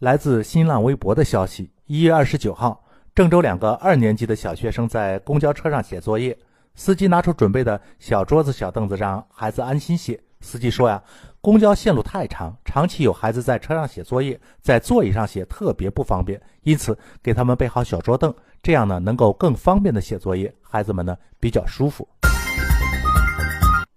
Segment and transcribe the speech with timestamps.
[0.00, 2.82] 来自新浪微博的消息：一月二十九号，
[3.14, 6.34] 郑州两个二年级的小学生在公交车上写作业，
[6.74, 10.18] 司机拿出准备的小桌子、小凳子，让孩子安心写。
[10.40, 11.02] 司机说呀，
[11.42, 22.08] 公交线路太长，长期有孩子在车上写作业，在座椅上写特别不方便，因此给他们备好小桌凳，这样呢能够更方便的写作业，孩子们呢比较舒服。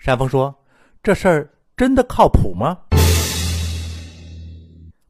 [0.00, 0.52] 山峰说
[1.00, 2.76] ：“这事儿真的靠谱吗？”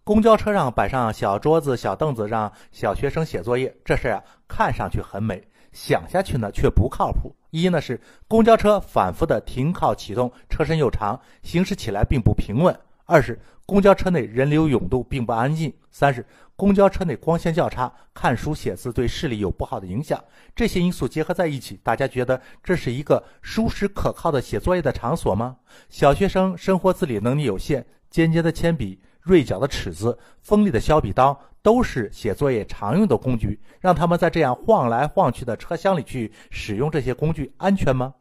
[0.05, 7.33] 公交车上摆上小桌子、小凳子，让小学生写作业，这事儿啊看上去很美，想下去呢却不靠谱。
[7.51, 20.25] 一呢是公交车反复的停靠启动，车身又长，行驶起来并不平稳；二是公交车内人流涌动，并不安静；三是公交车内光线较差，看书写字对视力有不好的影响。
[20.56, 25.59] 这些因素结合在一起，大家觉得这是一个舒适可靠的写作业的场所吗？
[25.91, 29.00] 小学生生活自理能力有限，尖尖的铅笔。
[29.23, 38.12] 锐角的尺子、锋利的削笔刀都是写作业常用的工具，让他们在这样晃来晃去的车厢里去使用这些工具，安全吗？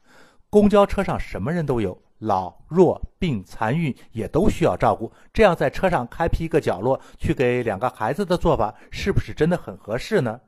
[0.49, 10.39] 公交车上什么人都有，老弱病残孕也都需要照顾，这样在车上开辟一个角落去给两个孩子的做法，是不是真的很合适呢？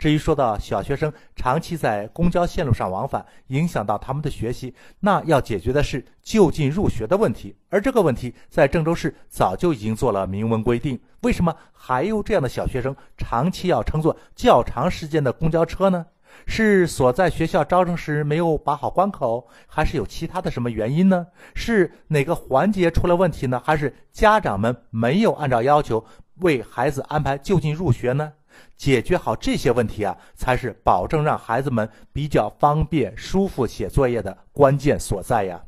[0.00, 7.54] 至于说到小学生长期在公交线路上往返，影响到他们的学习，那要解决的是就近入学的问题。
[7.68, 10.98] 而这个问题在郑州市早就已经做了明文规定。
[11.20, 16.06] 为什么还有这样的小学生长期要乘坐较长时间的公交车呢？
[16.46, 21.26] 是所在学校招生时没有把好关口，还是有其他的什么原因呢？
[21.54, 23.60] 是哪个环节出了问题呢？
[23.62, 26.02] 还是家长们没有按照要求
[26.36, 28.32] 为孩子安排就近入学呢？
[28.76, 35.62] 解决好这些问题啊，才是保证让孩子们比较方便、舒服写作业的关键所在呀。